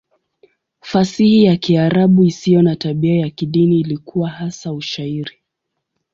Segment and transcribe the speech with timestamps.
[0.81, 5.37] Fasihi ya Kiarabu isiyo na tabia ya kidini ilikuwa hasa Ushairi.